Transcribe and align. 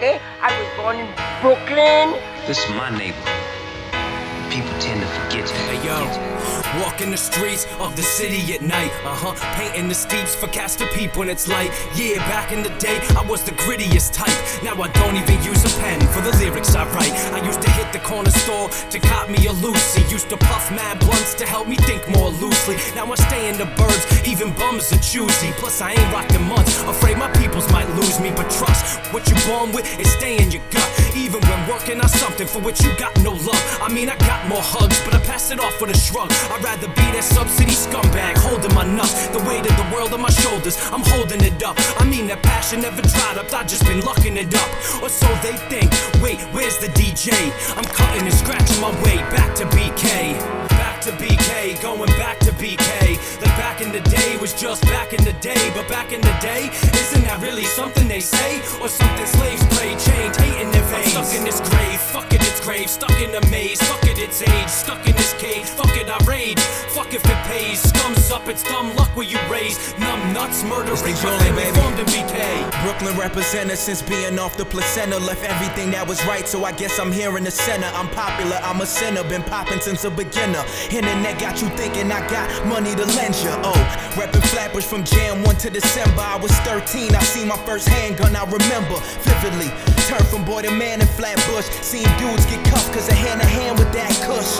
okay? 0.00 0.18
I 0.40 0.48
was 0.58 0.68
born 0.78 0.96
in 0.96 1.08
Brooklyn. 1.42 2.16
This 2.46 2.64
is 2.64 2.70
my 2.70 2.88
neighborhood. 2.88 3.36
People 4.50 4.72
tend 4.80 5.00
to 5.00 5.06
forget. 5.06 5.48
Hey 5.48 5.78
yo, 5.86 6.00
walking 6.82 7.10
the 7.12 7.16
streets 7.16 7.66
of 7.78 7.94
the 7.94 8.02
city 8.02 8.52
at 8.54 8.62
night. 8.62 8.90
Uh 9.04 9.14
huh. 9.14 9.34
Painting 9.54 9.88
the 9.88 9.94
steeps 9.94 10.34
for 10.34 10.48
cast 10.48 10.80
of 10.80 10.88
peep 10.90 11.16
when 11.16 11.28
it's 11.28 11.46
light. 11.46 11.70
Yeah, 11.94 12.16
back 12.26 12.50
in 12.50 12.64
the 12.64 12.74
day, 12.80 12.98
I 13.14 13.22
was 13.28 13.44
the 13.44 13.52
grittiest 13.52 14.12
type. 14.12 14.40
Now 14.64 14.74
I 14.82 14.88
don't 14.88 15.14
even 15.14 15.38
use 15.44 15.62
a 15.62 15.72
pen 15.78 16.00
for 16.08 16.20
the 16.22 16.36
lyrics 16.38 16.74
I 16.74 16.82
write. 16.90 17.12
I 17.30 17.44
used 17.46 17.62
to 17.62 17.70
hit 17.70 17.92
the 17.92 18.00
corner 18.00 18.30
store 18.30 18.70
to 18.70 18.98
cop 18.98 19.30
me 19.30 19.46
a 19.46 19.52
Lucy. 19.52 20.02
Used 20.10 20.30
to 20.30 20.36
puff 20.36 20.72
mad 20.72 20.98
blunts 20.98 21.34
to 21.34 21.46
help 21.46 21.68
me 21.68 21.76
think 21.76 22.08
more 22.08 22.30
loosely. 22.30 22.74
Now 22.96 23.06
I 23.12 23.14
stay 23.14 23.48
in 23.50 23.56
the 23.56 23.68
burbs, 23.78 24.26
even 24.26 24.52
bums 24.54 24.92
are 24.92 24.98
choosy. 24.98 25.52
Plus, 25.62 25.80
I 25.80 25.92
ain't 25.92 26.12
rocked 26.12 26.34
in 26.34 26.42
months. 26.42 26.82
Afraid 26.82 27.18
my 27.18 27.30
peoples 27.38 27.70
might 27.70 27.88
lose 27.94 28.18
me, 28.18 28.32
but 28.34 28.50
trust 28.50 28.89
what 29.12 29.28
you're 29.28 29.40
born 29.46 29.72
with 29.72 29.86
is 29.98 30.10
stay 30.12 30.36
in 30.42 30.50
your 30.50 30.62
gut. 30.70 30.88
Even 31.16 31.40
when 31.42 31.68
working 31.68 32.00
on 32.00 32.08
something 32.08 32.46
for 32.46 32.60
which 32.60 32.82
you 32.82 32.96
got 32.96 33.12
no 33.22 33.32
love. 33.32 33.62
I 33.82 33.88
mean, 33.92 34.08
I 34.08 34.16
got 34.16 34.46
more 34.48 34.62
hugs, 34.62 35.00
but 35.04 35.14
I 35.14 35.20
pass 35.20 35.50
it 35.50 35.60
off 35.60 35.80
with 35.80 35.90
a 35.90 35.98
shrug. 35.98 36.30
I'd 36.52 36.62
rather 36.62 36.88
be 36.88 37.06
that 37.16 37.24
subsidy 37.24 37.72
scumbag 37.72 38.36
holding 38.38 38.74
my 38.74 38.84
nuts. 38.84 39.28
The 39.28 39.40
weight 39.40 39.66
of 39.66 39.76
the 39.76 39.88
world 39.94 40.12
on 40.12 40.20
my 40.20 40.30
shoulders, 40.30 40.76
I'm 40.92 41.02
holding 41.02 41.42
it 41.42 41.62
up. 41.62 41.76
I 42.00 42.04
mean, 42.04 42.26
that 42.28 42.42
passion 42.42 42.80
never 42.80 43.02
dried 43.02 43.38
up, 43.38 43.52
i 43.52 43.62
just 43.64 43.84
been 43.84 44.00
lucking 44.00 44.36
it 44.36 44.54
up. 44.54 44.70
Or 45.02 45.08
so 45.08 45.28
they 45.42 45.56
think. 45.70 45.90
Wait, 46.22 46.40
where's 46.54 46.78
the 46.78 46.88
DJ? 46.88 47.32
I'm 47.76 47.84
cutting 47.84 48.22
and 48.22 48.34
scratching 48.34 48.80
my 48.80 48.90
way 49.02 49.16
back 49.34 49.54
to 49.56 49.64
BK. 49.66 50.59
Back 51.00 51.16
to 51.16 51.24
BK, 51.24 51.80
going 51.80 52.12
back 52.20 52.38
to 52.40 52.52
BK. 52.60 53.16
Like 53.40 53.56
back 53.56 53.80
in 53.80 53.90
the 53.90 54.02
day 54.10 54.36
was 54.36 54.52
just 54.52 54.82
back 54.82 55.14
in 55.14 55.24
the 55.24 55.32
day, 55.40 55.72
but 55.74 55.88
back 55.88 56.12
in 56.12 56.20
the 56.20 56.36
day, 56.42 56.68
isn't 56.92 57.24
that 57.24 57.40
really 57.40 57.64
something 57.64 58.06
they 58.06 58.20
say? 58.20 58.60
Or 58.84 58.88
something 58.88 59.24
slaves 59.24 59.64
play, 59.72 59.96
chained, 59.96 60.36
hating 60.36 60.70
their 60.70 60.84
veins? 60.92 61.16
I'm 61.16 61.24
stuck 61.24 61.40
in 61.40 61.44
this 61.44 61.60
grave, 61.64 62.00
fuck 62.12 62.30
it, 62.34 62.44
it's 62.44 62.60
grave, 62.60 62.90
stuck 62.90 63.16
in 63.16 63.32
a 63.32 63.40
maze, 63.48 63.80
fuck 63.80 64.04
it, 64.04 64.18
it's 64.18 64.42
age, 64.42 64.68
stuck 64.68 65.00
in 65.08 65.16
this 65.16 65.32
cage, 65.40 65.64
fuck 65.64 65.96
it, 65.96 66.04
I 66.04 66.20
rage, 66.28 66.59
up, 68.40 68.48
it's 68.48 68.62
dumb 68.62 68.94
luck 68.96 69.14
where 69.16 69.26
you 69.26 69.38
raise, 69.50 69.76
numb 69.98 70.32
nuts, 70.32 70.62
murdering, 70.64 70.92
It's 70.92 71.02
the 71.02 71.12
my 71.12 71.36
Julien, 71.38 71.54
baby. 71.54 71.78
formed 71.78 71.98
in 71.98 72.06
BK. 72.06 72.82
Brooklyn 72.82 73.14
representer 73.14 73.76
since 73.76 74.02
being 74.02 74.38
off 74.38 74.56
the 74.56 74.64
placenta. 74.64 75.18
Left 75.18 75.44
everything 75.44 75.90
that 75.92 76.06
was 76.06 76.24
right, 76.26 76.46
so 76.46 76.64
I 76.64 76.72
guess 76.72 76.98
I'm 76.98 77.12
here 77.12 77.36
in 77.36 77.44
the 77.44 77.50
center. 77.50 77.90
I'm 77.94 78.08
popular, 78.08 78.56
I'm 78.62 78.80
a 78.80 78.86
sinner, 78.86 79.22
been 79.24 79.42
popping 79.42 79.80
since 79.80 80.04
a 80.04 80.10
beginner. 80.10 80.64
Internet 80.90 81.38
got 81.38 81.60
you 81.60 81.68
thinking 81.70 82.10
I 82.10 82.20
got 82.28 82.48
money 82.66 82.94
to 82.94 83.04
lend 83.16 83.34
you. 83.42 83.52
Oh, 83.64 83.80
reppin' 84.16 84.44
flappers 84.48 84.86
from 84.86 85.04
Jan 85.04 85.42
1 85.42 85.56
to 85.56 85.70
December. 85.70 86.22
I 86.22 86.36
was 86.36 86.52
13, 86.60 87.14
I 87.14 87.22
seen 87.22 87.48
my 87.48 87.58
first 87.66 87.88
handgun, 87.88 88.36
I 88.36 88.44
remember 88.44 88.96
vividly. 89.20 89.70
Turned 90.10 90.26
from 90.26 90.44
boy 90.44 90.62
to 90.62 90.72
man 90.72 91.00
in 91.00 91.06
Flatbush. 91.06 91.66
Seen 91.86 92.02
dudes 92.18 92.44
get 92.46 92.58
cuffed 92.66 92.92
cause 92.92 93.06
they 93.06 93.14
hand 93.14 93.40
to 93.40 93.46
hand 93.46 93.78
with 93.78 93.92
that 93.92 94.10
kush. 94.26 94.58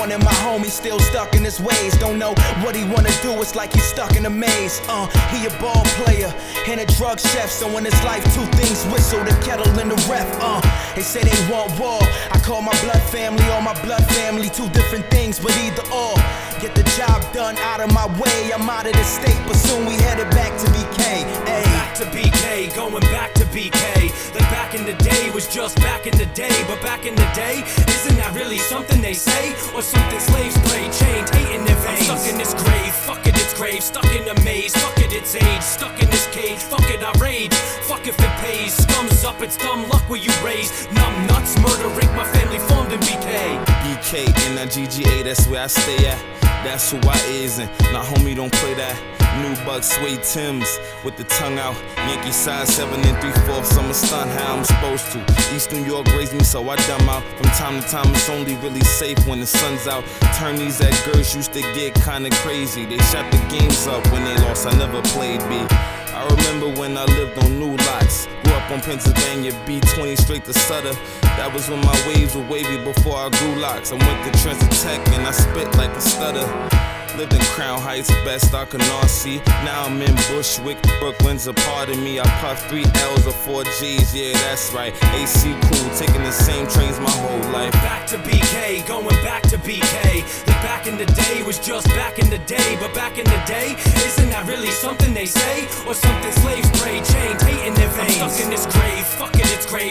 One 0.00 0.10
of 0.10 0.24
my 0.24 0.32
homies 0.40 0.72
still 0.72 0.98
stuck 0.98 1.34
in 1.34 1.44
his 1.44 1.60
ways. 1.60 1.92
Don't 1.98 2.18
know 2.18 2.32
what 2.64 2.74
he 2.74 2.84
wanna 2.84 3.12
do, 3.20 3.36
it's 3.42 3.54
like 3.54 3.74
he's 3.74 3.84
stuck 3.84 4.16
in 4.16 4.24
a 4.24 4.30
maze. 4.30 4.80
Uh, 4.88 5.04
he 5.28 5.44
a 5.44 5.52
ball 5.60 5.84
player 6.00 6.32
and 6.66 6.80
a 6.80 6.86
drug 6.96 7.20
chef. 7.20 7.50
So 7.50 7.68
in 7.76 7.84
his 7.84 7.98
life, 8.04 8.24
two 8.32 8.46
things 8.56 8.86
whistle 8.88 9.22
the 9.22 9.36
kettle 9.44 9.68
and 9.78 9.90
the 9.90 10.00
ref. 10.08 10.28
Uh, 10.40 10.64
they 10.94 11.02
say 11.02 11.20
they 11.20 11.52
want 11.52 11.78
war. 11.78 12.00
I 12.32 12.40
call 12.40 12.62
my 12.62 12.72
blood 12.80 13.02
family 13.12 13.44
or 13.52 13.60
my 13.60 13.76
blood 13.84 14.04
family. 14.16 14.48
Two 14.48 14.70
different 14.70 15.04
things, 15.10 15.38
but 15.38 15.52
either 15.58 15.84
or. 15.92 16.16
Get 16.64 16.74
the 16.74 16.84
job 16.96 17.20
done 17.34 17.58
out 17.68 17.80
of 17.82 17.92
my 17.92 18.06
way. 18.16 18.50
I'm 18.50 18.64
out 18.64 18.86
of 18.86 18.94
the 18.94 19.04
state, 19.04 19.42
but 19.46 19.56
soon 19.56 19.84
we 19.84 19.96
headed 20.08 20.30
back 20.30 20.56
to 20.56 20.66
BK. 20.72 21.28
Ayy. 21.52 21.75
To 21.96 22.04
BK, 22.12 22.76
going 22.76 23.00
back 23.08 23.32
to 23.40 23.44
BK. 23.46 24.12
Like 24.34 24.50
back 24.52 24.74
in 24.74 24.84
the 24.84 24.92
day 25.02 25.30
was 25.30 25.48
just 25.48 25.76
back 25.76 26.06
in 26.06 26.12
the 26.18 26.26
day, 26.36 26.52
but 26.68 26.78
back 26.82 27.06
in 27.06 27.14
the 27.14 27.24
day, 27.32 27.64
isn't 27.88 28.16
that 28.20 28.34
really 28.36 28.58
something 28.58 29.00
they 29.00 29.14
say? 29.14 29.56
Or 29.72 29.80
something 29.80 30.20
slaves 30.20 30.58
play, 30.68 30.84
chained, 30.92 31.24
hating 31.32 31.64
their 31.64 31.80
veins? 31.80 32.10
I'm 32.10 32.18
stuck 32.18 32.28
in 32.28 32.36
this 32.36 32.52
grave, 32.52 32.92
fuck 32.92 33.26
it, 33.26 33.32
it's 33.40 33.54
grave, 33.56 33.82
stuck 33.82 34.04
in 34.12 34.28
a 34.28 34.36
maze, 34.44 34.76
fuck 34.76 34.98
it, 34.98 35.10
it's 35.16 35.36
age, 35.36 35.62
stuck 35.62 35.96
in 36.02 36.10
this 36.10 36.26
cage, 36.36 36.58
fuck 36.58 36.84
it, 36.92 37.00
I 37.00 37.16
rage, 37.16 37.54
fuck 37.88 38.06
if 38.06 38.20
it 38.20 38.34
pays, 38.44 38.76
scums 38.76 39.24
up, 39.24 39.40
it's 39.40 39.56
dumb 39.56 39.88
luck 39.88 40.04
where 40.10 40.20
you 40.20 40.32
raise, 40.44 40.68
numb 40.92 41.16
nuts, 41.28 41.56
murdering, 41.64 42.12
my 42.12 42.28
family 42.28 42.58
formed 42.68 42.92
in 42.92 43.00
BK. 43.08 43.56
BK 43.88 44.28
in 44.44 44.54
that 44.60 44.68
GGA, 44.68 45.24
that's 45.24 45.48
where 45.48 45.64
I 45.64 45.66
stay 45.68 46.04
at. 46.12 46.20
That's 46.60 46.90
who 46.90 47.00
I 47.08 47.16
is, 47.40 47.58
and 47.58 47.70
nah, 47.90 48.04
homie, 48.04 48.36
don't 48.36 48.52
play 48.52 48.74
that. 48.74 49.15
New 49.42 49.54
buck 49.64 49.82
suede 49.82 50.22
Tims 50.22 50.78
with 51.04 51.16
the 51.16 51.24
tongue 51.24 51.58
out. 51.58 51.76
Yankee 51.96 52.32
size 52.32 52.74
seven 52.74 53.00
and 53.00 53.16
three 53.20 53.32
fourths. 53.44 53.76
I'm 53.76 53.90
a 53.90 53.94
stunt 53.94 54.30
how 54.30 54.56
I'm 54.56 54.64
supposed 54.64 55.12
to. 55.12 55.18
East 55.54 55.72
New 55.72 55.84
York 55.84 56.06
raised 56.08 56.32
me, 56.32 56.40
so 56.40 56.68
I 56.68 56.76
dumb 56.88 57.08
out. 57.08 57.22
From 57.36 57.50
time 57.56 57.80
to 57.80 57.88
time, 57.88 58.08
it's 58.14 58.28
only 58.28 58.54
really 58.56 58.84
safe 58.84 59.18
when 59.26 59.40
the 59.40 59.46
sun's 59.46 59.86
out. 59.86 60.04
Turn 60.38 60.56
these 60.56 60.80
at 60.80 60.94
girls 61.04 61.34
used 61.34 61.52
to 61.52 61.60
get 61.74 61.94
kinda 61.94 62.30
crazy. 62.42 62.84
They 62.86 62.98
shut 63.10 63.30
the 63.30 63.38
games 63.48 63.86
up 63.86 64.04
when 64.12 64.24
they 64.24 64.36
lost. 64.44 64.66
I 64.66 64.72
never 64.78 65.02
played 65.02 65.40
B. 65.48 65.66
I 66.16 66.24
remember 66.30 66.80
when 66.80 66.96
I 66.96 67.04
lived 67.04 67.38
on 67.44 67.58
New 67.60 67.76
Lots. 67.76 68.26
Grew 68.42 68.54
up 68.54 68.70
on 68.70 68.80
Pennsylvania, 68.80 69.52
B20 69.66 70.16
straight 70.16 70.44
to 70.46 70.54
Sutter. 70.54 70.94
That 71.36 71.52
was 71.52 71.68
when 71.68 71.80
my 71.80 71.96
waves 72.08 72.34
were 72.34 72.46
wavy 72.48 72.78
before 72.82 73.16
I 73.16 73.28
grew 73.28 73.56
locks. 73.56 73.92
I 73.92 73.96
went 73.96 74.18
to 74.24 74.42
Transit 74.42 74.72
Tech 74.82 75.06
and 75.08 75.26
I 75.26 75.30
spit 75.32 75.76
like 75.76 75.90
a 75.90 76.00
stutter. 76.00 76.95
Lived 77.16 77.32
in 77.32 77.40
Crown 77.56 77.80
Heights, 77.80 78.10
best 78.26 78.52
I 78.52 78.66
can 78.66 78.82
all 78.92 79.08
see. 79.08 79.38
Now 79.64 79.86
I'm 79.86 80.02
in 80.02 80.14
Bushwick, 80.28 80.76
Brooklyn's 81.00 81.46
a 81.46 81.54
part 81.54 81.88
of 81.88 81.98
me. 81.98 82.20
I 82.20 82.24
puff 82.44 82.68
three 82.68 82.84
L's 82.84 83.26
or 83.26 83.32
four 83.32 83.64
G's, 83.64 84.14
yeah, 84.14 84.34
that's 84.44 84.70
right. 84.74 84.92
AC 85.14 85.56
cool, 85.62 85.88
taking 85.96 86.22
the 86.22 86.30
same 86.30 86.66
trains 86.66 87.00
my 87.00 87.10
whole 87.10 87.52
life. 87.52 87.72
Back 87.72 88.06
to 88.08 88.18
BK, 88.18 88.86
going 88.86 89.08
back 89.24 89.42
to 89.44 89.56
BK. 89.56 90.46
Like 90.46 90.62
back 90.62 90.86
in 90.86 90.98
the 90.98 91.06
day 91.06 91.42
was 91.42 91.58
just 91.58 91.88
back 91.96 92.18
in 92.18 92.28
the 92.28 92.38
day, 92.44 92.76
but 92.80 92.92
back 92.92 93.16
in 93.16 93.24
the 93.24 93.42
day, 93.46 93.72
isn't 94.04 94.28
that 94.28 94.44
really 94.46 94.70
something 94.70 95.14
they 95.14 95.26
say? 95.26 95.64
Or 95.88 95.94
something 95.94 96.32
slaves 96.32 96.68
pray, 96.82 97.00
chained, 97.00 97.40
hating 97.40 97.74
their 97.74 97.88
veins? 97.96 98.20
I'm 98.20 98.28
stuck 98.28 98.44
in 98.44 98.50
this 98.50 98.66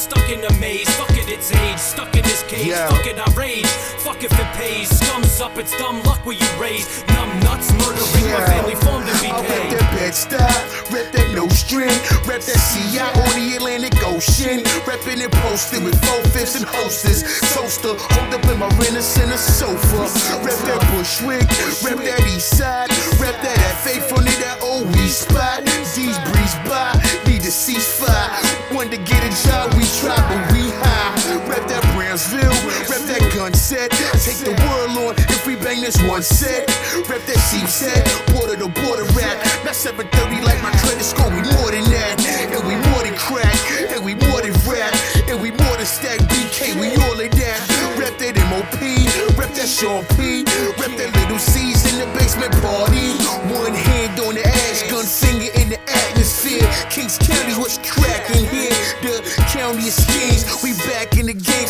stuck 0.00 0.28
in 0.30 0.42
a 0.44 0.52
maze, 0.58 0.88
fuck 0.96 1.10
it, 1.10 1.28
it's 1.28 1.52
age, 1.54 1.78
stuck 1.78 2.16
in 2.16 2.22
this 2.22 2.42
cage, 2.44 2.66
Yeah. 2.68 2.88
fuck 2.88 3.06
it, 3.06 3.18
I 3.18 3.30
rage, 3.34 3.66
fuck 4.00 4.24
if 4.24 4.32
it 4.32 4.50
pays, 4.56 4.88
scums 4.88 5.40
up, 5.44 5.58
it's 5.58 5.76
dumb 5.76 6.02
luck 6.04 6.24
where 6.24 6.36
you 6.36 6.46
raise, 6.58 7.04
numb 7.14 7.28
nuts, 7.40 7.70
murdering, 7.72 8.24
my 8.24 8.38
Yeah. 8.38 8.46
family 8.46 8.74
formed 8.76 9.08
in 9.08 9.14
I 9.16 9.20
rep 9.20 9.46
BK. 9.46 9.76
that 9.76 9.90
bed 9.94 10.14
stop, 10.14 10.56
rep 10.90 11.12
that 11.12 11.28
no 11.34 11.46
string, 11.48 11.92
rep 12.24 12.40
that 12.48 12.60
CI 12.72 13.04
on 13.24 13.32
the 13.38 13.56
Atlantic 13.56 13.94
Ocean, 14.06 14.64
reppin' 14.88 15.20
and 15.22 15.32
posted 15.44 15.84
with 15.84 15.96
four 16.04 16.20
fifths 16.32 16.54
and 16.56 16.64
hostess, 16.64 17.22
toaster, 17.54 17.94
hold 17.94 18.32
up 18.34 18.44
in 18.46 18.58
my 18.58 18.68
Renaissance 18.80 19.18
in 19.20 19.30
a 19.30 19.38
sofa, 19.38 20.00
rep 20.44 20.58
that 20.64 20.80
Bushwick, 20.92 21.44
rep 21.84 21.98
that 22.08 22.20
East 22.26 22.56
Side, 22.56 22.88
rep 23.20 23.36
that 23.42 23.58
FA 23.84 24.00
from 24.08 24.24
that 24.24 24.58
OE 24.62 25.06
spot, 25.08 25.62
D's 25.94 26.16
breeze 26.32 26.56
by, 26.64 26.96
need 27.26 27.42
to 27.42 27.50
ceasefire, 27.50 28.30
want 28.74 28.90
to 28.90 28.96
get 28.96 29.20
a 29.24 29.30
job, 29.48 29.74
we 29.74 29.84
this 35.90 36.08
one 36.08 36.22
set, 36.22 36.68
rep 37.08 37.20
that 37.26 37.40
sheep 37.50 37.66
set, 37.66 38.06
border 38.30 38.54
to 38.54 38.68
border 38.68 39.02
rap, 39.18 39.34
not 39.64 39.74
730 39.74 40.38
like 40.46 40.62
my 40.62 40.70
credit 40.78 41.02
score, 41.02 41.26
we 41.30 41.42
more 41.58 41.70
than 41.74 41.82
that, 41.90 42.14
and 42.22 42.62
we 42.62 42.78
more 42.94 43.02
than 43.02 43.16
crack, 43.18 43.58
and 43.90 44.04
we 44.04 44.14
more 44.14 44.40
than 44.40 44.54
rap, 44.70 44.94
and 45.26 45.40
we 45.42 45.50
more 45.50 45.76
than 45.76 45.86
stack 45.86 46.20
BK, 46.30 46.78
we 46.78 46.94
all 47.02 47.18
of 47.18 47.30
that, 47.34 47.58
rep 47.98 48.14
that 48.22 48.38
MOP, 48.46 48.78
rep 49.34 49.50
that 49.50 49.66
Sean 49.66 50.06
P, 50.14 50.39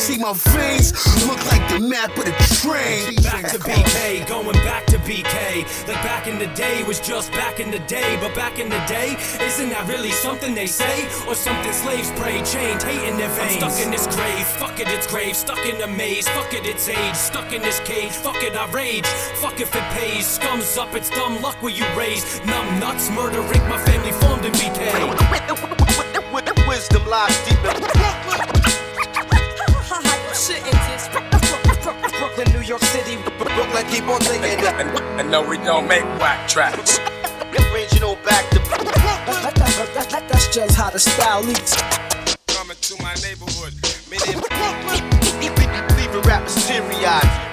see 0.00 0.16
my 0.16 0.32
veins, 0.32 0.92
look 1.26 1.44
like 1.52 1.60
the 1.68 1.78
map 1.78 2.16
of 2.16 2.24
the 2.24 2.32
train. 2.62 3.14
Back 3.16 3.52
to 3.52 3.58
BK, 3.58 4.26
going 4.26 4.56
back 4.64 4.86
to 4.86 4.98
BK. 4.98 5.60
Like 5.86 6.02
back 6.02 6.26
in 6.26 6.38
the 6.38 6.46
day 6.56 6.82
was 6.84 7.00
just 7.00 7.30
back 7.32 7.60
in 7.60 7.70
the 7.70 7.80
day, 7.80 8.16
but 8.18 8.34
back 8.34 8.58
in 8.58 8.70
the 8.70 8.82
day, 8.88 9.16
isn't 9.44 9.68
that 9.68 9.86
really 9.88 10.10
something 10.10 10.54
they 10.54 10.66
say? 10.66 11.04
Or 11.28 11.34
something 11.34 11.72
slaves 11.72 12.10
pray, 12.16 12.40
chained, 12.42 12.82
hating 12.82 13.18
their 13.18 13.28
veins? 13.28 13.62
I'm 13.62 13.70
stuck 13.70 13.84
in 13.84 13.90
this 13.90 14.06
grave, 14.06 14.46
fuck 14.46 14.80
it, 14.80 14.88
it's 14.88 15.06
grave, 15.06 15.36
stuck 15.36 15.64
in 15.66 15.78
a 15.82 15.86
maze, 15.86 16.26
fuck 16.28 16.54
it, 16.54 16.64
it's 16.64 16.88
age, 16.88 17.14
stuck 17.14 17.52
in 17.52 17.60
this 17.60 17.80
cage, 17.80 18.12
fuck 18.12 18.42
it, 18.42 18.56
I 18.56 18.70
rage, 18.72 19.06
fuck 19.42 19.60
if 19.60 19.74
it 19.76 19.84
pays, 19.92 20.38
scums 20.38 20.78
up, 20.78 20.94
it's 20.94 21.10
dumb 21.10 21.42
luck 21.42 21.62
where 21.62 21.74
you 21.74 21.84
raise, 21.94 22.40
numb 22.46 22.80
nuts, 22.80 23.10
murdering, 23.10 23.68
my 23.68 23.78
family 23.84 24.12
formed 24.12 24.46
in 24.46 24.52
BK. 24.52 24.80
Wisdom 26.66 27.04
lies 27.06 27.36
deep 27.46 28.89
Brooklyn, 32.18 32.50
New 32.54 32.62
York 32.62 32.80
City, 32.80 33.16
Brooklyn, 33.36 33.86
keep 33.90 34.04
on 34.08 34.20
digging 34.20 34.64
that. 34.64 35.18
And, 35.18 35.30
no, 35.30 35.42
we 35.46 35.58
don't 35.58 35.86
make 35.86 36.02
whack 36.18 36.48
tracks. 36.48 36.98
Original 37.74 38.16
back 38.24 38.48
to. 38.50 38.58
That's 40.28 40.48
just 40.54 40.76
how 40.76 40.88
the 40.88 40.98
style 40.98 41.42
leaks. 41.42 41.76
Coming 42.46 42.76
to 42.80 43.02
my 43.02 43.14
neighborhood, 43.16 43.74
many 44.08 44.40
leaving 45.96 46.22
rappers 46.22 46.66
teary-eyed. 46.66 47.49